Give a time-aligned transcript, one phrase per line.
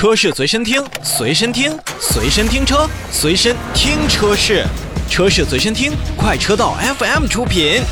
[0.00, 4.64] 车市随身听，随身听，随身听车，随身听车市，
[5.10, 7.82] 车市随身听，快车道 FM 出品。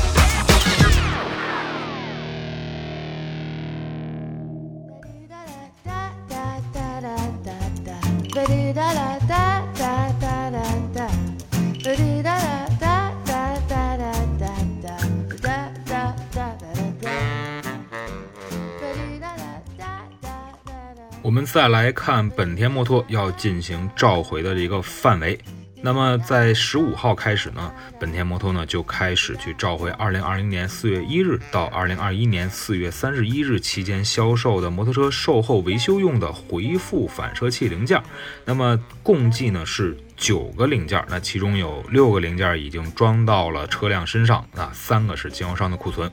[21.21, 25.37] 我们再来看本田摩托要进行召回的一个范围。
[25.81, 38.01] 那么在十五号开始呢，本田摩托呢就开始去召回二零二零年四月一日到二零二一年四月三十一日期间销售的摩托车售后维修用的回复反射器零件。
[38.45, 46.09] 那么共计呢是九个零件，那其中有六个零件已经装到了车辆身上，那三个是经销商的库存。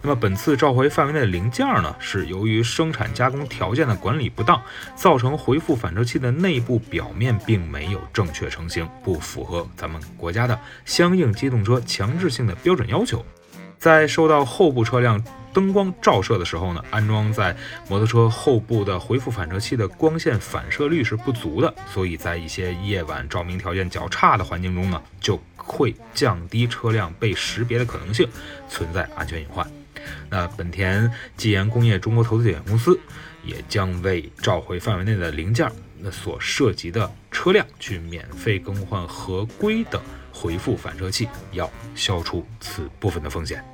[0.00, 4.62] 那么本次召回范围内的零件呢，是由于生产加工条件的管理不当，
[4.94, 13.24] 造成回复反射器的内部表面并没有正确成型，不符合咱们国家的相应机动车强制性的标准要求。
[13.76, 15.22] 在受到后部车辆
[15.52, 17.56] 灯光照射的时候呢，安装在
[17.88, 28.28] 摩托车后部的回复反射器的光线反射率是不足的，所以在一些夜晚照明条件较差的环境中呢，就会降低车辆被识别的可能性，
[28.68, 29.66] 存在安全隐患。
[30.30, 32.98] 那本田技研工业中国投资有限公司
[33.44, 40.00] 也将为召回范围内的零件，那所涉及的车辆去免费更换合规的
[40.32, 43.64] 回复反射器，要消除此部分的风险。